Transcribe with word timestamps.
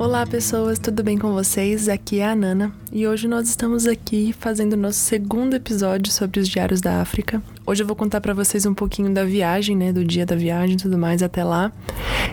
Olá 0.00 0.26
pessoas, 0.26 0.78
tudo 0.78 1.04
bem 1.04 1.18
com 1.18 1.30
vocês? 1.34 1.86
Aqui 1.86 2.20
é 2.20 2.26
a 2.26 2.34
Nana 2.34 2.72
e 2.90 3.06
hoje 3.06 3.28
nós 3.28 3.46
estamos 3.50 3.86
aqui 3.86 4.32
fazendo 4.32 4.74
nosso 4.74 4.98
segundo 4.98 5.54
episódio 5.54 6.10
sobre 6.10 6.40
os 6.40 6.48
diários 6.48 6.80
da 6.80 7.02
África. 7.02 7.42
Hoje 7.66 7.82
eu 7.82 7.86
vou 7.86 7.94
contar 7.94 8.18
para 8.22 8.32
vocês 8.32 8.64
um 8.64 8.72
pouquinho 8.72 9.12
da 9.12 9.24
viagem, 9.24 9.76
né, 9.76 9.92
do 9.92 10.02
dia 10.02 10.24
da 10.24 10.34
viagem 10.34 10.76
e 10.76 10.78
tudo 10.78 10.96
mais 10.96 11.22
até 11.22 11.44
lá, 11.44 11.70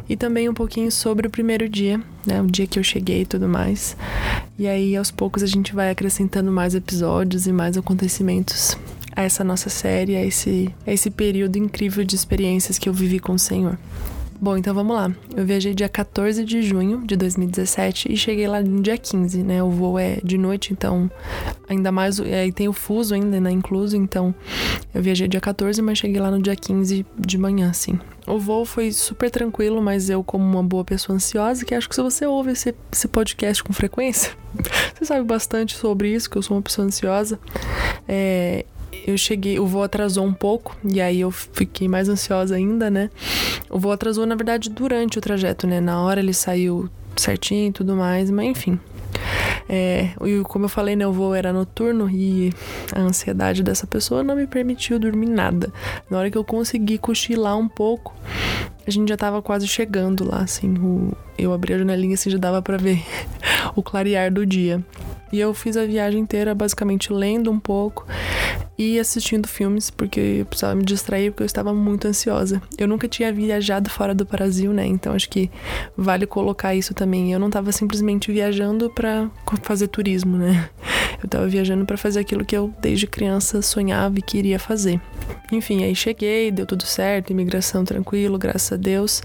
e 0.08 0.16
também 0.16 0.48
um 0.48 0.54
pouquinho 0.54 0.90
sobre 0.90 1.28
o 1.28 1.30
primeiro 1.30 1.68
dia, 1.68 2.02
né, 2.26 2.42
o 2.42 2.48
dia 2.48 2.66
que 2.66 2.80
eu 2.80 2.84
cheguei 2.86 3.24
e 3.24 3.26
tudo 3.26 3.50
mais. 3.50 3.98
E 4.58 4.66
aí 4.66 4.96
aos 4.96 5.12
poucos 5.12 5.44
a 5.44 5.48
gente 5.48 5.76
vai 5.76 5.92
acrescentando 5.92 6.50
mais 6.50 6.74
episódios 6.74 7.48
e 7.48 7.52
mais 7.52 7.78
acontecimentos 7.78 8.78
a 9.14 9.24
essa 9.24 9.44
nossa 9.44 9.70
série, 9.70 10.16
a 10.16 10.26
esse, 10.26 10.74
a 10.86 10.94
esse 10.94 11.10
período 11.10 11.58
incrível 11.58 12.06
de 12.06 12.16
experiências 12.16 12.80
que 12.80 12.88
eu 12.88 12.94
vivi 12.94 13.20
com 13.20 13.34
o 13.34 13.40
Senhor. 13.40 13.78
Bom, 14.40 14.56
então 14.56 14.72
vamos 14.72 14.96
lá. 14.96 15.12
Eu 15.36 15.44
viajei 15.44 15.74
dia 15.74 15.90
14 15.90 16.44
de 16.44 16.62
junho 16.62 17.02
de 17.06 17.16
2017 17.16 18.14
e 18.14 18.16
cheguei 18.16 18.48
lá 18.48 18.62
no 18.62 18.84
dia 18.84 18.96
15, 18.96 19.42
né? 19.42 19.64
O 19.64 19.72
voo 19.72 19.98
é 19.98 20.20
de 20.24 20.38
noite, 20.38 20.72
então 20.74 21.10
ainda 21.68 21.92
mais. 21.92 22.20
Aí 22.20 22.52
tem 22.52 22.68
o 22.68 22.74
fuso 22.74 23.16
ainda, 23.16 23.40
né? 23.40 23.50
Incluso, 23.50 23.98
então 23.98 24.36
eu 24.94 25.02
viajei 25.02 25.28
dia 25.28 25.42
14, 25.42 25.82
mas 25.82 25.98
cheguei 25.98 26.22
lá 26.22 26.30
no 26.30 26.40
dia 26.40 26.56
15 26.56 27.04
de 27.18 27.38
manhã, 27.38 27.72
assim. 27.72 28.00
O 28.28 28.38
voo 28.38 28.64
foi 28.64 28.92
super 28.92 29.32
tranquilo, 29.32 29.82
mas 29.82 30.08
eu, 30.08 30.24
como 30.24 30.46
uma 30.46 30.64
boa 30.64 30.86
pessoa 30.86 31.16
ansiosa, 31.16 31.66
que 31.66 31.74
acho 31.74 31.90
que 31.90 31.96
se 31.96 32.02
você 32.02 32.28
ouve 32.28 32.52
esse, 32.52 32.76
esse 32.92 33.08
podcast 33.08 33.64
com 33.64 33.74
frequência, 33.74 34.34
você 34.94 35.04
sabe 35.04 35.26
bastante 35.26 35.76
sobre 35.76 36.14
isso, 36.14 36.30
que 36.30 36.38
eu 36.38 36.44
sou 36.44 36.58
uma 36.58 36.62
pessoa 36.62 36.86
ansiosa. 36.86 37.40
É, 38.08 38.66
eu 39.06 39.18
cheguei, 39.18 39.60
o 39.60 39.66
voo 39.66 39.84
atrasou 39.84 40.26
um 40.26 40.34
pouco, 40.34 40.76
e 40.84 41.02
aí 41.02 41.22
eu 41.22 41.32
fiquei 41.32 41.88
mais 41.88 42.10
ansiosa 42.10 42.56
ainda, 42.56 42.90
né? 42.90 43.10
O 43.70 43.80
voo 43.80 43.92
atrasou, 43.92 44.26
na 44.26 44.36
verdade, 44.36 44.70
durante 44.70 45.18
o 45.18 45.22
trajeto, 45.22 45.68
né? 45.68 45.80
Na 45.80 46.02
hora 46.02 46.20
ele 46.20 46.34
saiu 46.34 46.90
certinho 47.16 47.70
e 47.70 47.72
tudo 47.72 47.96
mais, 47.96 48.30
mas 48.30 48.48
enfim. 48.48 48.80
É, 49.70 50.12
e 50.26 50.42
como 50.44 50.66
eu 50.66 50.70
falei, 50.70 50.96
né, 50.96 51.06
o 51.06 51.12
voo 51.12 51.34
era 51.34 51.52
noturno 51.52 52.10
e 52.10 52.54
a 52.94 53.02
ansiedade 53.02 53.64
dessa 53.64 53.86
pessoa 53.86 54.24
não 54.24 54.36
me 54.36 54.48
permitiu 54.48 54.98
dormir 54.98 55.28
nada. 55.28 55.72
Na 56.10 56.18
hora 56.18 56.32
que 56.32 56.38
eu 56.38 56.44
consegui 56.44 56.98
cochilar 56.98 57.58
um 57.58 57.68
pouco, 57.68 58.16
a 58.86 58.92
gente 58.92 59.10
já 59.10 59.18
tava 59.18 59.42
quase 59.42 59.68
chegando 59.68 60.26
lá, 60.26 60.40
assim. 60.40 60.74
O, 60.78 61.12
eu 61.38 61.52
abri 61.52 61.74
a 61.74 61.78
janelinha 61.78 62.14
assim, 62.14 62.30
já 62.30 62.38
dava 62.38 62.62
para 62.62 62.78
ver 62.78 63.04
o 63.76 63.84
clarear 63.84 64.32
do 64.32 64.46
dia. 64.46 64.84
E 65.32 65.40
eu 65.40 65.54
fiz 65.54 65.76
a 65.76 65.86
viagem 65.86 66.22
inteira 66.22 66.56
basicamente 66.56 67.12
lendo 67.12 67.52
um 67.52 67.60
pouco 67.60 68.08
e 68.78 69.00
assistindo 69.00 69.48
filmes, 69.48 69.90
porque 69.90 70.20
eu 70.20 70.46
precisava 70.46 70.76
me 70.76 70.84
distrair, 70.84 71.32
porque 71.32 71.44
eu 71.44 71.48
estava 71.48 71.74
muito 71.74 72.08
ansiosa. 72.08 72.62
Eu 72.78 72.88
nunca 72.88 73.08
tinha 73.08 73.34
viajado 73.34 73.90
fora 73.90 74.14
do 74.14 74.24
Brasil, 74.24 74.72
né? 74.72 74.86
Então 74.86 75.14
acho 75.14 75.30
que 75.30 75.50
vale 75.98 76.28
colocar 76.28 76.76
isso 76.76 76.94
também. 76.94 77.34
Eu 77.34 77.40
não 77.40 77.48
estava 77.48 77.72
simplesmente 77.72 78.32
viajando 78.32 78.90
para 78.90 79.30
fazer 79.64 79.88
turismo, 79.88 80.38
né? 80.38 80.70
Eu 81.22 81.26
estava 81.26 81.48
viajando 81.48 81.86
para 81.86 81.98
fazer 81.98 82.20
aquilo 82.20 82.46
que 82.46 82.56
eu 82.56 82.74
desde 82.82 83.08
criança 83.08 83.62
sonhava 83.62 84.20
e 84.20 84.22
queria 84.22 84.60
fazer. 84.60 85.00
Enfim, 85.52 85.84
aí 85.84 85.96
cheguei, 85.96 86.52
deu 86.52 86.66
tudo 86.66 86.86
certo, 86.86 87.32
imigração 87.32 87.86
tranquilo, 87.86 88.38
graças 88.38 88.74
a 88.74 88.76
Deus. 88.76 89.24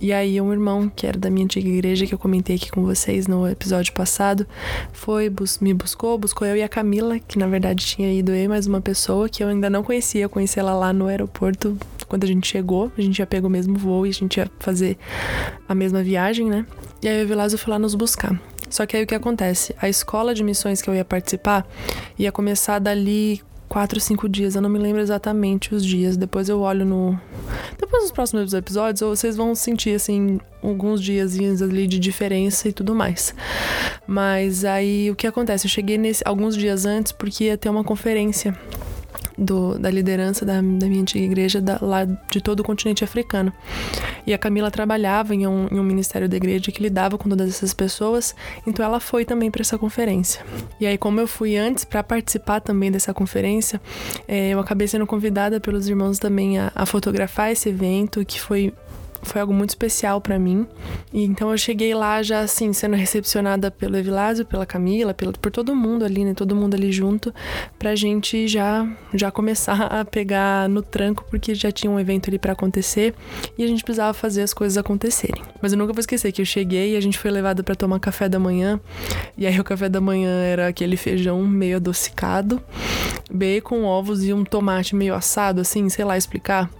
E 0.00 0.12
aí 0.12 0.40
um 0.40 0.52
irmão 0.52 0.88
que 0.88 1.06
era 1.06 1.18
da 1.18 1.28
minha 1.28 1.44
antiga 1.44 1.68
igreja 1.68 2.06
que 2.06 2.14
eu 2.14 2.18
comentei 2.18 2.56
aqui 2.56 2.70
com 2.70 2.82
vocês 2.84 3.26
no 3.26 3.48
episódio 3.48 3.92
passado, 3.92 4.46
foi 4.92 5.32
me 5.60 5.74
buscou, 5.74 6.16
buscou 6.18 6.46
eu 6.46 6.56
e 6.56 6.62
a 6.62 6.68
Camila, 6.68 7.18
que 7.18 7.38
na 7.38 7.46
verdade 7.46 7.84
tinha 7.84 8.12
ido 8.12 8.32
eu 8.32 8.44
e 8.44 8.48
mais 8.48 8.66
uma 8.66 8.80
pessoa 8.80 9.28
que 9.28 9.42
eu 9.42 9.48
ainda 9.48 9.68
não 9.68 9.82
conhecia, 9.82 10.22
eu 10.22 10.28
conheci 10.28 10.58
ela 10.58 10.74
lá 10.74 10.92
no 10.92 11.06
aeroporto 11.06 11.76
quando 12.08 12.24
a 12.24 12.26
gente 12.26 12.46
chegou, 12.46 12.92
a 12.96 13.00
gente 13.00 13.18
já 13.18 13.26
pegou 13.26 13.48
o 13.48 13.52
mesmo 13.52 13.76
voo 13.76 14.06
e 14.06 14.10
a 14.10 14.12
gente 14.12 14.36
ia 14.36 14.50
fazer 14.60 14.96
a 15.68 15.74
mesma 15.74 16.02
viagem, 16.02 16.48
né? 16.48 16.64
E 17.02 17.08
aí 17.08 17.24
o 17.24 17.28
Vilazo 17.28 17.58
foi 17.58 17.72
lá 17.72 17.78
nos 17.78 17.94
buscar. 17.94 18.40
Só 18.68 18.86
que 18.86 18.96
aí 18.96 19.04
o 19.04 19.06
que 19.06 19.14
acontece? 19.14 19.74
A 19.80 19.88
escola 19.88 20.34
de 20.34 20.42
missões 20.42 20.82
que 20.82 20.88
eu 20.88 20.94
ia 20.94 21.04
participar 21.04 21.66
ia 22.18 22.32
começar 22.32 22.78
dali 22.78 23.42
quatro, 23.68 24.00
cinco 24.00 24.28
dias. 24.28 24.54
Eu 24.54 24.62
não 24.62 24.70
me 24.70 24.78
lembro 24.78 25.00
exatamente 25.00 25.74
os 25.74 25.84
dias. 25.84 26.16
Depois 26.16 26.48
eu 26.48 26.60
olho 26.60 26.84
no. 26.84 27.18
Depois 27.78 28.04
dos 28.04 28.12
próximos 28.12 28.52
episódios, 28.54 29.00
vocês 29.00 29.36
vão 29.36 29.54
sentir, 29.54 29.94
assim, 29.94 30.40
alguns 30.62 31.02
diazinhos 31.02 31.62
ali 31.62 31.86
de 31.86 31.98
diferença 31.98 32.68
e 32.68 32.72
tudo 32.72 32.94
mais. 32.94 33.34
Mas 34.06 34.64
aí 34.64 35.10
o 35.10 35.16
que 35.16 35.26
acontece? 35.26 35.66
Eu 35.66 35.70
cheguei 35.70 35.98
nesse, 35.98 36.22
alguns 36.26 36.56
dias 36.56 36.86
antes 36.86 37.12
porque 37.12 37.44
ia 37.44 37.56
ter 37.56 37.68
uma 37.68 37.84
conferência 37.84 38.56
do, 39.36 39.78
da 39.78 39.90
liderança 39.90 40.44
da, 40.44 40.54
da, 40.54 40.86
minha 40.86 41.00
antiga 41.00 41.24
igreja 41.24 41.60
da, 41.60 41.78
lá 41.80 42.04
de 42.04 42.40
todo 42.40 42.60
o 42.60 42.64
continente 42.64 43.04
africano. 43.04 43.52
E 44.26 44.32
a 44.32 44.38
Camila 44.38 44.70
trabalhava 44.70 45.34
em 45.34 45.46
um, 45.46 45.68
em 45.70 45.78
um 45.78 45.82
ministério 45.82 46.28
da 46.28 46.36
igreja 46.36 46.72
que 46.72 46.82
lidava 46.82 47.18
com 47.18 47.28
todas 47.28 47.48
essas 47.48 47.72
pessoas, 47.72 48.34
então 48.66 48.84
ela 48.84 49.00
foi 49.00 49.24
também 49.24 49.50
para 49.50 49.62
essa 49.62 49.78
conferência. 49.78 50.44
E 50.80 50.86
aí, 50.86 50.98
como 50.98 51.20
eu 51.20 51.26
fui 51.26 51.56
antes 51.56 51.84
para 51.84 52.02
participar 52.02 52.60
também 52.60 52.90
dessa 52.90 53.12
conferência, 53.12 53.80
é, 54.26 54.50
eu 54.50 54.60
acabei 54.60 54.88
sendo 54.88 55.06
convidada 55.06 55.60
pelos 55.60 55.88
irmãos 55.88 56.18
também 56.18 56.58
a, 56.58 56.72
a 56.74 56.86
fotografar 56.86 57.52
esse 57.52 57.68
evento, 57.68 58.24
que 58.24 58.40
foi 58.40 58.72
foi 59.26 59.40
algo 59.40 59.52
muito 59.52 59.70
especial 59.70 60.20
para 60.20 60.38
mim. 60.38 60.66
E 61.12 61.24
então 61.24 61.50
eu 61.50 61.58
cheguei 61.58 61.94
lá 61.94 62.22
já 62.22 62.40
assim, 62.40 62.72
sendo 62.72 62.96
recepcionada 62.96 63.70
pelo 63.70 63.96
Evilásio, 63.96 64.44
pela 64.44 64.64
Camila, 64.64 65.12
pelo, 65.12 65.32
por 65.32 65.50
todo 65.50 65.74
mundo 65.74 66.04
ali, 66.04 66.24
né? 66.24 66.34
Todo 66.34 66.54
mundo 66.54 66.74
ali 66.74 66.92
junto, 66.92 67.34
pra 67.78 67.94
gente 67.94 68.48
já 68.48 68.86
já 69.12 69.30
começar 69.30 69.82
a 69.86 70.04
pegar 70.04 70.68
no 70.68 70.82
tranco, 70.82 71.24
porque 71.28 71.54
já 71.54 71.70
tinha 71.70 71.90
um 71.90 71.98
evento 71.98 72.30
ali 72.30 72.38
para 72.38 72.52
acontecer 72.52 73.14
e 73.58 73.64
a 73.64 73.66
gente 73.66 73.82
precisava 73.82 74.14
fazer 74.14 74.42
as 74.42 74.54
coisas 74.54 74.78
acontecerem. 74.78 75.42
Mas 75.60 75.72
eu 75.72 75.78
nunca 75.78 75.92
vou 75.92 76.00
esquecer 76.00 76.32
que 76.32 76.40
eu 76.40 76.46
cheguei 76.46 76.94
e 76.94 76.96
a 76.96 77.00
gente 77.00 77.18
foi 77.18 77.30
levado 77.30 77.62
para 77.64 77.74
tomar 77.74 77.98
café 78.00 78.28
da 78.28 78.38
manhã. 78.38 78.80
E 79.36 79.46
aí 79.46 79.58
o 79.58 79.64
café 79.64 79.88
da 79.88 80.00
manhã 80.00 80.42
era 80.42 80.68
aquele 80.68 80.96
feijão 80.96 81.46
meio 81.46 81.76
adocicado, 81.76 82.62
bacon, 83.30 83.84
ovos 83.84 84.24
e 84.24 84.32
um 84.32 84.44
tomate 84.44 84.94
meio 84.94 85.14
assado, 85.14 85.60
assim, 85.60 85.88
sei 85.88 86.04
lá 86.04 86.16
explicar 86.16 86.70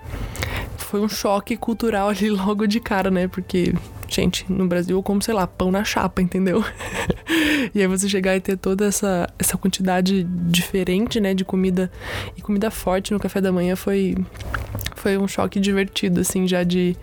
foi 0.86 1.00
um 1.00 1.08
choque 1.08 1.56
cultural 1.56 2.08
ali 2.08 2.30
logo 2.30 2.66
de 2.66 2.80
cara, 2.80 3.10
né? 3.10 3.28
Porque, 3.28 3.74
gente, 4.08 4.50
no 4.50 4.66
Brasil 4.66 4.96
eu 4.96 5.02
como, 5.02 5.20
sei 5.20 5.34
lá, 5.34 5.46
pão 5.46 5.70
na 5.70 5.84
chapa, 5.84 6.22
entendeu? 6.22 6.64
e 7.74 7.80
aí 7.80 7.86
você 7.86 8.08
chegar 8.08 8.36
e 8.36 8.40
ter 8.40 8.56
toda 8.56 8.86
essa, 8.86 9.28
essa 9.38 9.58
quantidade 9.58 10.24
diferente, 10.24 11.20
né, 11.20 11.34
de 11.34 11.44
comida 11.44 11.90
e 12.36 12.40
comida 12.40 12.70
forte 12.70 13.12
no 13.12 13.18
café 13.18 13.40
da 13.40 13.52
manhã 13.52 13.74
foi, 13.74 14.16
foi 14.94 15.18
um 15.18 15.26
choque 15.26 15.58
divertido, 15.58 16.20
assim, 16.20 16.46
já 16.46 16.62
de. 16.62 16.96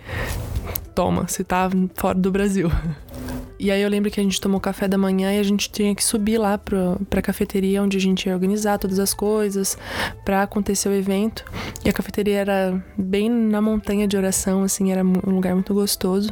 Toma, 0.94 1.26
você 1.26 1.42
tá 1.42 1.68
fora 1.94 2.18
do 2.18 2.30
Brasil. 2.30 2.70
E 3.64 3.70
aí 3.70 3.80
eu 3.80 3.88
lembro 3.88 4.10
que 4.10 4.20
a 4.20 4.22
gente 4.22 4.38
tomou 4.38 4.60
café 4.60 4.86
da 4.86 4.98
manhã 4.98 5.32
e 5.32 5.38
a 5.38 5.42
gente 5.42 5.70
tinha 5.70 5.94
que 5.94 6.04
subir 6.04 6.36
lá 6.36 6.58
pra, 6.58 6.98
pra 7.08 7.22
cafeteria 7.22 7.82
onde 7.82 7.96
a 7.96 8.00
gente 8.00 8.26
ia 8.26 8.34
organizar 8.34 8.78
todas 8.78 8.98
as 8.98 9.14
coisas 9.14 9.78
para 10.22 10.42
acontecer 10.42 10.86
o 10.90 10.92
evento. 10.92 11.46
E 11.82 11.88
a 11.88 11.92
cafeteria 11.94 12.40
era 12.40 12.84
bem 12.94 13.30
na 13.30 13.62
montanha 13.62 14.06
de 14.06 14.18
oração, 14.18 14.62
assim, 14.62 14.92
era 14.92 15.02
um 15.02 15.30
lugar 15.30 15.54
muito 15.54 15.72
gostoso. 15.72 16.28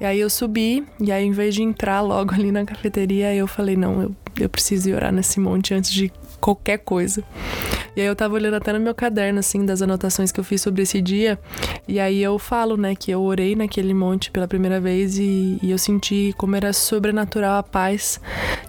E 0.00 0.04
aí 0.04 0.18
eu 0.18 0.28
subi, 0.28 0.84
e 0.98 1.12
aí 1.12 1.24
em 1.24 1.30
vez 1.30 1.54
de 1.54 1.62
entrar 1.62 2.00
logo 2.00 2.34
ali 2.34 2.50
na 2.50 2.64
cafeteria, 2.64 3.32
eu 3.32 3.46
falei, 3.46 3.76
não, 3.76 4.02
eu, 4.02 4.16
eu 4.40 4.48
preciso 4.48 4.90
ir 4.90 4.94
orar 4.94 5.12
nesse 5.12 5.38
monte 5.38 5.72
antes 5.72 5.92
de 5.92 6.10
qualquer 6.40 6.78
coisa. 6.78 7.22
E 7.96 8.00
aí 8.02 8.06
eu 8.06 8.14
tava 8.14 8.34
olhando 8.34 8.54
até 8.54 8.74
no 8.74 8.78
meu 8.78 8.94
caderno, 8.94 9.38
assim, 9.38 9.64
das 9.64 9.80
anotações 9.80 10.30
que 10.30 10.38
eu 10.38 10.44
fiz 10.44 10.60
sobre 10.60 10.82
esse 10.82 11.00
dia. 11.00 11.38
E 11.88 11.98
aí 11.98 12.22
eu 12.22 12.38
falo, 12.38 12.76
né, 12.76 12.94
que 12.94 13.10
eu 13.10 13.22
orei 13.22 13.56
naquele 13.56 13.94
monte 13.94 14.30
pela 14.30 14.46
primeira 14.46 14.78
vez 14.78 15.18
e, 15.18 15.58
e 15.62 15.70
eu 15.70 15.78
senti 15.78 16.34
como 16.36 16.54
era 16.54 16.74
sobrenatural 16.74 17.56
a 17.56 17.62
paz 17.62 18.20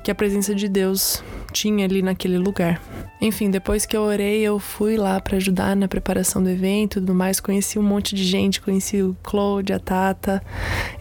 que 0.02 0.10
a 0.10 0.16
presença 0.16 0.56
de 0.56 0.70
Deus 0.70 1.22
tinha 1.52 1.84
ali 1.86 2.02
naquele 2.02 2.38
lugar. 2.38 2.82
Enfim, 3.20 3.50
depois 3.50 3.86
que 3.86 3.98
eu 3.98 4.02
orei, 4.02 4.42
eu 4.42 4.60
fui 4.60 4.96
lá 4.96 5.20
para 5.20 5.38
ajudar 5.38 5.76
na 5.76 5.88
preparação 5.88 6.42
do 6.42 6.50
evento 6.50 7.00
e 7.00 7.02
tudo 7.02 7.14
mais. 7.14 7.40
Conheci 7.40 7.78
um 7.78 7.84
monte 7.84 8.16
de 8.16 8.24
gente, 8.24 8.62
conheci 8.62 9.02
o 9.02 9.18
Claude, 9.24 9.74
a 9.74 9.80
Tata. 9.80 10.42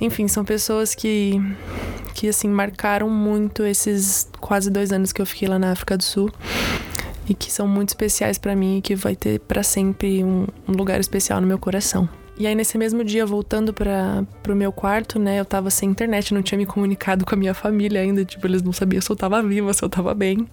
Enfim, 0.01 0.27
são 0.27 0.45
pessoas 0.45 0.95
que, 0.95 1.41
que 2.15 2.29
assim, 2.29 2.49
marcaram 2.49 3.09
muito 3.09 3.65
esses 3.65 4.29
quase 4.41 4.71
dois 4.71 4.93
anos 4.93 5.13
que 5.13 5.21
eu 5.21 5.27
fiquei 5.27 5.47
lá 5.47 5.59
na 5.59 5.73
África 5.73 5.97
do 5.97 6.03
Sul 6.03 6.33
e 7.29 7.35
que 7.35 7.53
são 7.53 7.67
muito 7.67 7.91
especiais 7.91 8.39
para 8.39 8.55
mim 8.55 8.79
e 8.79 8.81
que 8.81 8.95
vai 8.95 9.17
ter 9.17 9.41
para 9.41 9.63
sempre 9.63 10.23
um, 10.23 10.47
um 10.69 10.73
lugar 10.73 11.01
especial 11.01 11.41
no 11.41 11.47
meu 11.47 11.59
coração. 11.59 12.09
E 12.39 12.47
aí, 12.47 12.55
nesse 12.55 12.77
mesmo 12.77 13.03
dia, 13.03 13.25
voltando 13.25 13.73
para 13.73 14.23
pro 14.43 14.55
meu 14.55 14.71
quarto, 14.71 15.19
né? 15.19 15.41
Eu 15.41 15.45
tava 15.45 15.71
sem 15.71 15.89
internet, 15.89 16.35
não 16.35 16.43
tinha 16.43 16.59
me 16.59 16.67
comunicado 16.67 17.25
com 17.25 17.35
a 17.35 17.39
minha 17.39 17.55
família 17.55 18.03
ainda. 18.03 18.27
Tipo, 18.27 18.47
eles 18.47 18.63
não 18.63 18.75
sabiam 18.75 19.01
se 19.01 19.11
eu 19.11 19.17
tava 19.17 19.43
viva, 19.43 19.73
se 19.73 19.83
eu 19.83 19.89
tava 19.89 20.13
bem. 20.13 20.47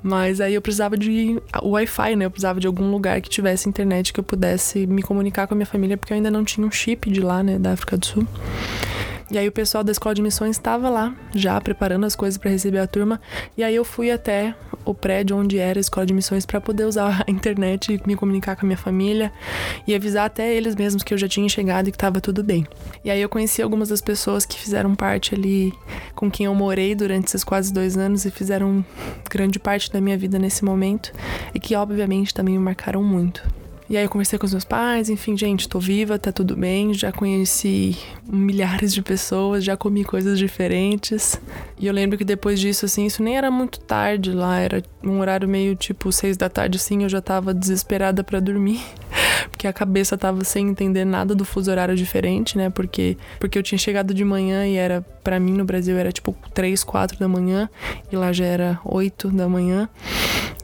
Mas 0.00 0.40
aí 0.40 0.54
eu 0.54 0.62
precisava 0.62 0.96
de 0.96 1.42
Wi-Fi, 1.60 2.14
né? 2.14 2.26
Eu 2.26 2.30
precisava 2.30 2.60
de 2.60 2.68
algum 2.68 2.92
lugar 2.92 3.20
que 3.20 3.28
tivesse 3.28 3.68
internet 3.68 4.12
que 4.12 4.20
eu 4.20 4.24
pudesse 4.24 4.86
me 4.86 5.02
comunicar 5.02 5.48
com 5.48 5.54
a 5.54 5.56
minha 5.56 5.66
família, 5.66 5.96
porque 5.96 6.12
eu 6.12 6.16
ainda 6.16 6.30
não 6.30 6.44
tinha 6.44 6.64
um 6.64 6.70
chip 6.70 7.10
de 7.10 7.20
lá, 7.20 7.42
né? 7.42 7.58
Da 7.58 7.72
África 7.72 7.98
do 7.98 8.06
Sul. 8.06 8.28
E 9.28 9.36
aí 9.36 9.48
o 9.48 9.52
pessoal 9.52 9.82
da 9.82 9.90
escola 9.90 10.14
de 10.14 10.22
missões 10.22 10.56
estava 10.56 10.88
lá, 10.88 11.14
já 11.34 11.60
preparando 11.60 12.06
as 12.06 12.14
coisas 12.14 12.38
para 12.38 12.50
receber 12.50 12.78
a 12.78 12.86
turma. 12.86 13.20
E 13.56 13.64
aí 13.64 13.74
eu 13.74 13.84
fui 13.84 14.10
até 14.10 14.54
o 14.84 14.94
prédio 14.94 15.36
onde 15.36 15.58
era 15.58 15.78
a 15.78 15.80
escola 15.80 16.06
de 16.06 16.14
missões 16.14 16.46
para 16.46 16.60
poder 16.60 16.84
usar 16.84 17.24
a 17.26 17.30
internet 17.30 17.92
e 17.92 18.00
me 18.06 18.14
comunicar 18.14 18.54
com 18.54 18.64
a 18.64 18.68
minha 18.68 18.78
família 18.78 19.32
e 19.84 19.94
avisar 19.94 20.26
até 20.26 20.54
eles 20.54 20.76
mesmos 20.76 21.02
que 21.02 21.12
eu 21.12 21.18
já 21.18 21.26
tinha 21.26 21.48
chegado 21.48 21.88
e 21.88 21.90
que 21.90 21.96
estava 21.96 22.20
tudo 22.20 22.44
bem. 22.44 22.64
E 23.04 23.10
aí 23.10 23.20
eu 23.20 23.28
conheci 23.28 23.60
algumas 23.60 23.88
das 23.88 24.00
pessoas 24.00 24.46
que 24.46 24.56
fizeram 24.56 24.94
parte 24.94 25.34
ali 25.34 25.74
com 26.14 26.30
quem 26.30 26.46
eu 26.46 26.54
morei 26.54 26.94
durante 26.94 27.26
esses 27.26 27.42
quase 27.42 27.72
dois 27.72 27.96
anos 27.96 28.24
e 28.24 28.30
fizeram 28.30 28.84
grande 29.28 29.58
parte 29.58 29.90
da 29.90 30.00
minha 30.00 30.16
vida 30.16 30.38
nesse 30.38 30.64
momento 30.64 31.12
e 31.52 31.58
que 31.58 31.74
obviamente 31.74 32.32
também 32.32 32.54
me 32.56 32.60
marcaram 32.60 33.02
muito. 33.02 33.42
E 33.88 33.96
aí 33.96 34.04
eu 34.04 34.08
conversei 34.08 34.36
com 34.36 34.44
os 34.44 34.52
meus 34.52 34.64
pais, 34.64 35.08
enfim, 35.08 35.36
gente, 35.36 35.68
tô 35.68 35.78
viva, 35.78 36.18
tá 36.18 36.32
tudo 36.32 36.56
bem, 36.56 36.92
já 36.92 37.12
conheci 37.12 37.96
milhares 38.26 38.92
de 38.92 39.00
pessoas, 39.00 39.62
já 39.62 39.76
comi 39.76 40.02
coisas 40.04 40.38
diferentes. 40.38 41.40
E 41.78 41.86
eu 41.86 41.92
lembro 41.92 42.18
que 42.18 42.24
depois 42.24 42.58
disso, 42.58 42.86
assim, 42.86 43.06
isso 43.06 43.22
nem 43.22 43.36
era 43.36 43.48
muito 43.48 43.78
tarde 43.78 44.32
lá, 44.32 44.58
era 44.58 44.82
um 45.04 45.20
horário 45.20 45.48
meio 45.48 45.76
tipo 45.76 46.10
seis 46.10 46.36
da 46.36 46.48
tarde, 46.48 46.78
assim, 46.78 47.04
eu 47.04 47.08
já 47.08 47.20
tava 47.20 47.54
desesperada 47.54 48.24
para 48.24 48.40
dormir. 48.40 48.80
Porque 49.50 49.68
a 49.68 49.72
cabeça 49.72 50.18
tava 50.18 50.42
sem 50.42 50.68
entender 50.68 51.04
nada 51.04 51.34
do 51.34 51.44
fuso 51.44 51.70
horário 51.70 51.94
diferente, 51.94 52.58
né? 52.58 52.68
Porque, 52.68 53.16
porque 53.38 53.56
eu 53.56 53.62
tinha 53.62 53.78
chegado 53.78 54.12
de 54.12 54.24
manhã 54.24 54.66
e 54.66 54.74
era, 54.74 55.00
para 55.22 55.38
mim 55.38 55.52
no 55.52 55.64
Brasil, 55.64 55.96
era 55.96 56.10
tipo 56.10 56.36
três, 56.52 56.82
quatro 56.82 57.18
da 57.18 57.28
manhã, 57.28 57.70
e 58.10 58.16
lá 58.16 58.32
já 58.32 58.44
era 58.44 58.80
oito 58.84 59.30
da 59.30 59.48
manhã. 59.48 59.88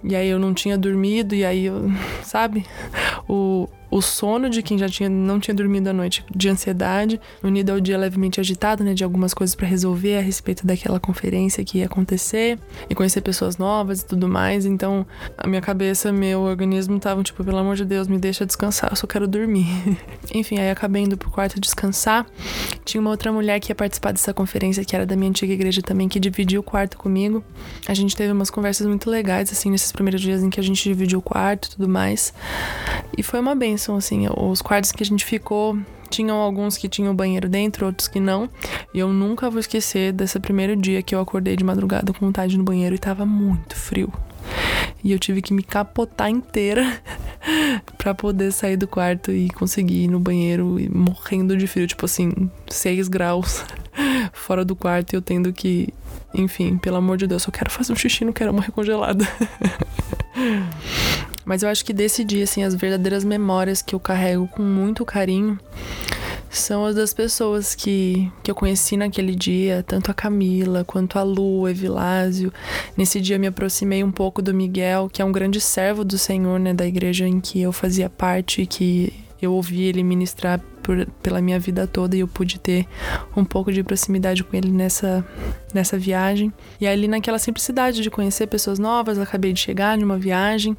E 0.04 0.16
aí 0.16 0.28
eu 0.28 0.38
não 0.38 0.52
tinha 0.52 0.76
dormido, 0.76 1.34
e 1.34 1.44
aí 1.44 1.66
eu, 1.66 1.90
sabe? 2.22 2.66
O, 3.34 3.67
o 3.92 4.00
sono 4.00 4.48
de 4.48 4.62
quem 4.62 4.78
já 4.78 4.88
tinha, 4.88 5.10
não 5.10 5.38
tinha 5.38 5.54
dormido 5.54 5.90
a 5.90 5.92
noite, 5.92 6.24
de 6.34 6.48
ansiedade, 6.48 7.20
unido 7.44 7.72
ao 7.72 7.78
dia 7.78 7.98
levemente 7.98 8.40
agitado, 8.40 8.82
né, 8.82 8.94
de 8.94 9.04
algumas 9.04 9.34
coisas 9.34 9.54
para 9.54 9.66
resolver 9.66 10.16
a 10.16 10.20
respeito 10.22 10.66
daquela 10.66 10.98
conferência 10.98 11.62
que 11.62 11.78
ia 11.78 11.84
acontecer 11.84 12.58
e 12.88 12.94
conhecer 12.94 13.20
pessoas 13.20 13.58
novas 13.58 14.00
e 14.00 14.06
tudo 14.06 14.26
mais. 14.26 14.64
Então, 14.64 15.06
a 15.36 15.46
minha 15.46 15.60
cabeça, 15.60 16.10
meu 16.10 16.40
organismo 16.40 16.96
estavam 16.96 17.22
tipo, 17.22 17.44
pelo 17.44 17.58
amor 17.58 17.76
de 17.76 17.84
Deus, 17.84 18.08
me 18.08 18.16
deixa 18.16 18.46
descansar, 18.46 18.90
eu 18.90 18.96
só 18.96 19.06
quero 19.06 19.28
dormir. 19.28 19.66
Enfim, 20.34 20.56
aí 20.58 20.70
acabei 20.70 21.02
indo 21.02 21.18
pro 21.18 21.30
quarto 21.30 21.60
descansar. 21.60 22.24
Tinha 22.86 22.98
uma 22.98 23.10
outra 23.10 23.30
mulher 23.30 23.60
que 23.60 23.70
ia 23.70 23.74
participar 23.74 24.12
dessa 24.12 24.32
conferência, 24.32 24.82
que 24.86 24.96
era 24.96 25.04
da 25.04 25.14
minha 25.14 25.28
antiga 25.28 25.52
igreja 25.52 25.82
também, 25.82 26.08
que 26.08 26.18
dividiu 26.18 26.60
o 26.60 26.64
quarto 26.64 26.96
comigo. 26.96 27.44
A 27.86 27.92
gente 27.92 28.16
teve 28.16 28.32
umas 28.32 28.48
conversas 28.48 28.86
muito 28.86 29.10
legais, 29.10 29.52
assim, 29.52 29.70
nesses 29.70 29.92
primeiros 29.92 30.22
dias 30.22 30.42
em 30.42 30.48
que 30.48 30.58
a 30.58 30.62
gente 30.62 30.82
dividiu 30.82 31.18
o 31.18 31.22
quarto 31.22 31.66
e 31.66 31.70
tudo 31.72 31.86
mais. 31.86 32.32
E 33.18 33.22
foi 33.22 33.38
uma 33.38 33.54
benção 33.54 33.81
pensam 33.82 33.96
assim, 33.96 34.29
os 34.37 34.62
quartos 34.62 34.93
que 34.93 35.02
a 35.02 35.06
gente 35.06 35.25
ficou 35.25 35.76
tinham 36.08 36.37
alguns 36.37 36.76
que 36.76 36.88
tinham 36.88 37.17
banheiro 37.17 37.49
dentro, 37.49 37.87
outros 37.87 38.06
que 38.06 38.20
não. 38.20 38.49
E 38.94 39.00
eu 39.00 39.08
nunca 39.08 39.50
vou 39.50 39.58
esquecer 39.58 40.12
desse 40.12 40.38
primeiro 40.38 40.76
dia 40.76 41.02
que 41.02 41.12
eu 41.12 41.20
acordei 41.20 41.56
de 41.56 41.64
madrugada 41.64 42.12
com 42.12 42.26
vontade 42.26 42.56
no 42.56 42.62
banheiro 42.62 42.94
e 42.94 42.99
tava 42.99 43.26
muito 43.26 43.75
frio. 43.75 44.12
E 45.02 45.11
eu 45.11 45.19
tive 45.19 45.43
que 45.43 45.52
me 45.52 45.64
capotar 45.64 46.31
inteira 46.31 46.87
para 47.99 48.14
poder 48.14 48.52
sair 48.52 48.76
do 48.76 48.87
quarto 48.87 49.32
e 49.32 49.50
conseguir 49.50 50.05
ir 50.05 50.08
no 50.08 50.20
banheiro 50.20 50.78
morrendo 50.94 51.56
de 51.56 51.67
frio, 51.67 51.88
tipo 51.88 52.05
assim, 52.05 52.31
6 52.69 53.08
graus 53.08 53.64
fora 54.32 54.64
do 54.64 54.76
quarto 54.76 55.14
e 55.14 55.17
eu 55.17 55.23
tendo 55.23 55.52
que, 55.52 55.93
enfim, 56.32 56.78
pelo 56.78 56.99
amor 56.99 57.17
de 57.17 57.26
Deus, 57.26 57.44
eu 57.44 57.52
quero 57.52 57.69
fazer 57.70 57.93
um 57.93 57.96
xixi, 57.96 58.25
não 58.25 58.32
quero 58.32 58.55
morrer 58.55 58.70
congelada. 58.70 59.26
Mas 61.44 61.62
eu 61.62 61.68
acho 61.68 61.84
que 61.84 61.92
desse 61.92 62.24
dia, 62.24 62.44
assim, 62.44 62.62
as 62.62 62.74
verdadeiras 62.74 63.24
memórias 63.24 63.82
que 63.82 63.94
eu 63.94 64.00
carrego 64.00 64.46
com 64.48 64.62
muito 64.62 65.04
carinho 65.04 65.58
são 66.52 66.84
as 66.84 66.94
das 66.94 67.14
pessoas 67.14 67.74
que, 67.74 68.30
que 68.42 68.50
eu 68.50 68.54
conheci 68.54 68.96
naquele 68.96 69.34
dia, 69.34 69.82
tanto 69.86 70.10
a 70.10 70.14
Camila 70.14 70.84
quanto 70.84 71.18
a 71.18 71.22
Lu, 71.22 71.66
Evilásio. 71.66 72.52
Nesse 72.96 73.20
dia 73.20 73.38
me 73.38 73.46
aproximei 73.46 74.04
um 74.04 74.12
pouco 74.12 74.42
do 74.42 74.52
Miguel, 74.52 75.08
que 75.10 75.22
é 75.22 75.24
um 75.24 75.32
grande 75.32 75.60
servo 75.60 76.04
do 76.04 76.18
Senhor, 76.18 76.60
né, 76.60 76.74
da 76.74 76.86
igreja 76.86 77.26
em 77.26 77.40
que 77.40 77.62
eu 77.62 77.72
fazia 77.72 78.10
parte 78.10 78.62
e 78.62 78.66
que 78.66 79.12
eu 79.40 79.52
ouvi 79.52 79.82
ele 79.82 80.04
ministrar 80.04 80.60
por, 80.82 81.06
pela 81.22 81.40
minha 81.40 81.58
vida 81.58 81.86
toda 81.86 82.16
e 82.16 82.20
eu 82.20 82.28
pude 82.28 82.58
ter 82.58 82.86
um 83.36 83.44
pouco 83.44 83.72
de 83.72 83.82
proximidade 83.82 84.44
com 84.44 84.56
ele 84.56 84.70
nessa, 84.70 85.24
nessa 85.72 85.98
viagem. 85.98 86.52
E 86.80 86.86
ali 86.86 87.08
naquela 87.08 87.38
simplicidade 87.38 88.02
de 88.02 88.10
conhecer 88.10 88.46
pessoas 88.46 88.78
novas, 88.78 89.18
acabei 89.18 89.52
de 89.52 89.60
chegar 89.60 89.96
de 89.96 90.04
uma 90.04 90.18
viagem, 90.18 90.76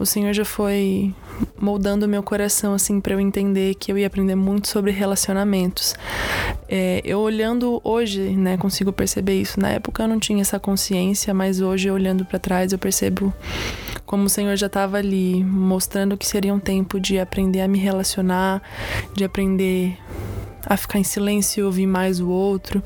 o 0.00 0.06
Senhor 0.06 0.32
já 0.32 0.46
foi 0.46 1.14
moldando 1.60 2.08
meu 2.08 2.22
coração 2.22 2.72
assim 2.72 3.02
para 3.02 3.12
eu 3.12 3.20
entender 3.20 3.74
que 3.74 3.92
eu 3.92 3.98
ia 3.98 4.06
aprender 4.06 4.34
muito 4.34 4.66
sobre 4.66 4.90
relacionamentos. 4.90 5.94
É, 6.66 7.02
eu 7.04 7.20
olhando 7.20 7.82
hoje, 7.84 8.30
né, 8.30 8.56
consigo 8.56 8.94
perceber 8.94 9.38
isso. 9.38 9.60
Na 9.60 9.68
época 9.68 10.02
eu 10.02 10.08
não 10.08 10.18
tinha 10.18 10.40
essa 10.40 10.58
consciência, 10.58 11.34
mas 11.34 11.60
hoje 11.60 11.90
olhando 11.90 12.24
para 12.24 12.38
trás 12.38 12.72
eu 12.72 12.78
percebo 12.78 13.32
como 14.06 14.24
o 14.24 14.28
Senhor 14.30 14.56
já 14.56 14.68
estava 14.68 14.96
ali 14.96 15.44
mostrando 15.44 16.16
que 16.16 16.26
seria 16.26 16.54
um 16.54 16.58
tempo 16.58 16.98
de 16.98 17.18
aprender 17.18 17.60
a 17.60 17.68
me 17.68 17.78
relacionar, 17.78 18.62
de 19.14 19.22
aprender 19.22 19.98
a 20.64 20.78
ficar 20.78 20.98
em 20.98 21.04
silêncio 21.04 21.60
e 21.60 21.64
ouvir 21.64 21.86
mais 21.86 22.20
o 22.20 22.28
outro, 22.28 22.82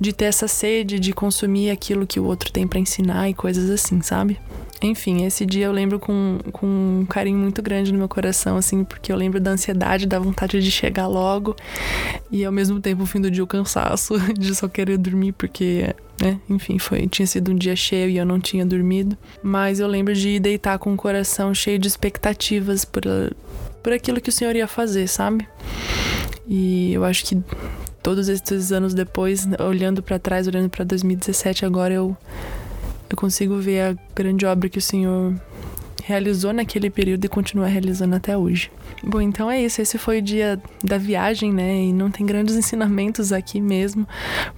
de 0.00 0.12
ter 0.12 0.24
essa 0.24 0.48
sede 0.48 0.98
de 0.98 1.12
consumir 1.12 1.70
aquilo 1.70 2.06
que 2.06 2.18
o 2.18 2.24
outro 2.24 2.50
tem 2.50 2.66
para 2.66 2.80
ensinar 2.80 3.28
e 3.28 3.34
coisas 3.34 3.70
assim, 3.70 4.02
sabe? 4.02 4.40
Enfim, 4.80 5.24
esse 5.24 5.44
dia 5.44 5.66
eu 5.66 5.72
lembro 5.72 5.98
com, 5.98 6.38
com 6.52 6.66
um 7.00 7.06
carinho 7.06 7.38
muito 7.38 7.60
grande 7.60 7.92
no 7.92 7.98
meu 7.98 8.08
coração, 8.08 8.56
assim, 8.56 8.84
porque 8.84 9.10
eu 9.10 9.16
lembro 9.16 9.40
da 9.40 9.50
ansiedade, 9.50 10.06
da 10.06 10.18
vontade 10.20 10.62
de 10.62 10.70
chegar 10.70 11.08
logo 11.08 11.56
e 12.30 12.44
ao 12.44 12.52
mesmo 12.52 12.80
tempo 12.80 13.02
o 13.02 13.06
fim 13.06 13.20
do 13.20 13.30
dia 13.30 13.42
o 13.42 13.46
cansaço 13.46 14.14
de 14.38 14.54
só 14.54 14.68
querer 14.68 14.96
dormir, 14.96 15.32
porque, 15.32 15.94
né, 16.20 16.38
enfim, 16.48 16.78
foi, 16.78 17.08
tinha 17.08 17.26
sido 17.26 17.50
um 17.50 17.56
dia 17.56 17.74
cheio 17.74 18.08
e 18.08 18.18
eu 18.18 18.24
não 18.24 18.38
tinha 18.38 18.64
dormido. 18.64 19.18
Mas 19.42 19.80
eu 19.80 19.88
lembro 19.88 20.14
de 20.14 20.38
deitar 20.38 20.78
com 20.78 20.94
o 20.94 20.96
coração 20.96 21.52
cheio 21.52 21.78
de 21.78 21.88
expectativas 21.88 22.84
por, 22.84 23.02
por 23.82 23.92
aquilo 23.92 24.20
que 24.20 24.28
o 24.28 24.32
Senhor 24.32 24.54
ia 24.54 24.68
fazer, 24.68 25.08
sabe? 25.08 25.46
E 26.46 26.92
eu 26.92 27.04
acho 27.04 27.24
que 27.24 27.42
todos 28.00 28.28
esses 28.28 28.70
anos 28.70 28.94
depois, 28.94 29.46
olhando 29.58 30.02
para 30.02 30.20
trás, 30.20 30.46
olhando 30.46 30.70
para 30.70 30.84
2017 30.84 31.66
agora, 31.66 31.92
eu 31.92 32.16
eu 33.10 33.16
consigo 33.16 33.56
ver 33.56 33.80
a 33.80 33.96
grande 34.14 34.44
obra 34.46 34.68
que 34.68 34.78
o 34.78 34.82
Senhor 34.82 35.34
realizou 36.08 36.54
naquele 36.54 36.88
período 36.88 37.26
e 37.26 37.28
continua 37.28 37.66
realizando 37.66 38.16
até 38.16 38.36
hoje. 38.36 38.70
Bom, 39.02 39.20
então 39.20 39.50
é 39.50 39.62
isso. 39.62 39.82
Esse 39.82 39.98
foi 39.98 40.18
o 40.18 40.22
dia 40.22 40.60
da 40.82 40.96
viagem, 40.96 41.52
né? 41.52 41.82
E 41.84 41.92
não 41.92 42.10
tem 42.10 42.24
grandes 42.24 42.56
ensinamentos 42.56 43.30
aqui 43.30 43.60
mesmo, 43.60 44.08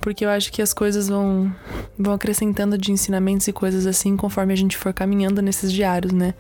porque 0.00 0.24
eu 0.24 0.30
acho 0.30 0.52
que 0.52 0.62
as 0.62 0.72
coisas 0.72 1.08
vão, 1.08 1.52
vão 1.98 2.14
acrescentando 2.14 2.78
de 2.78 2.92
ensinamentos 2.92 3.48
e 3.48 3.52
coisas 3.52 3.84
assim 3.84 4.16
conforme 4.16 4.52
a 4.52 4.56
gente 4.56 4.76
for 4.76 4.94
caminhando 4.94 5.42
nesses 5.42 5.72
diários, 5.72 6.12
né? 6.12 6.34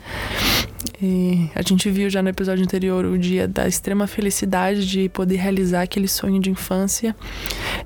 E 1.02 1.50
a 1.54 1.62
gente 1.62 1.90
viu 1.90 2.10
já 2.10 2.22
no 2.22 2.28
episódio 2.28 2.62
anterior 2.62 3.06
o 3.06 3.16
dia 3.16 3.48
da 3.48 3.66
extrema 3.66 4.06
felicidade 4.06 4.86
de 4.86 5.08
poder 5.08 5.36
realizar 5.36 5.82
aquele 5.82 6.06
sonho 6.06 6.38
de 6.38 6.50
infância. 6.50 7.16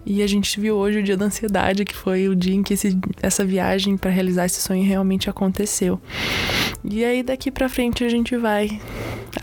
E 0.04 0.20
a 0.20 0.26
gente 0.26 0.58
viu 0.58 0.74
hoje 0.74 0.98
o 0.98 1.02
dia 1.02 1.16
da 1.16 1.26
ansiedade, 1.26 1.84
que 1.84 1.94
foi 1.94 2.28
o 2.28 2.34
dia 2.34 2.54
em 2.54 2.62
que 2.62 2.74
esse, 2.74 2.98
essa 3.22 3.44
viagem 3.44 3.96
para 3.96 4.10
realizar 4.10 4.46
esse 4.46 4.60
sonho 4.60 4.84
realmente 4.84 5.30
aconteceu. 5.30 6.00
E 6.82 7.04
aí 7.04 7.22
daqui 7.22 7.50
para 7.52 7.68
frente 7.68 8.02
a 8.02 8.08
gente 8.08 8.36
vai 8.36 8.80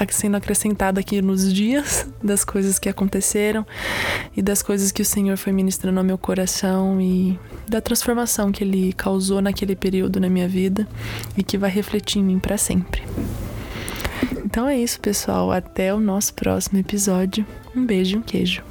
sendo 0.10 0.36
acrescentado 0.36 1.00
aqui 1.00 1.22
nos 1.22 1.53
dias 1.53 2.07
das 2.24 2.43
coisas 2.43 2.79
que 2.79 2.89
aconteceram 2.89 3.65
e 4.36 4.41
das 4.41 4.62
coisas 4.62 4.91
que 4.91 5.01
o 5.01 5.05
Senhor 5.05 5.38
foi 5.38 5.53
ministrando 5.53 6.00
ao 6.00 6.03
meu 6.03 6.17
coração 6.17 7.00
e 7.00 7.39
da 7.67 7.79
transformação 7.79 8.51
que 8.51 8.63
ele 8.63 8.93
causou 8.93 9.41
naquele 9.41 9.75
período 9.75 10.19
na 10.19 10.29
minha 10.29 10.48
vida 10.48 10.88
e 11.38 11.43
que 11.43 11.57
vai 11.57 11.69
refletir 11.69 12.19
em 12.19 12.24
mim 12.24 12.39
para 12.39 12.57
sempre. 12.57 13.03
Então 14.51 14.67
é 14.67 14.77
isso, 14.77 15.00
pessoal. 15.00 15.50
Até 15.50 15.93
o 15.93 16.00
nosso 16.01 16.34
próximo 16.34 16.77
episódio. 16.77 17.46
Um 17.74 17.86
beijo 17.86 18.17
e 18.17 18.20
um 18.20 18.22
queijo. 18.22 18.62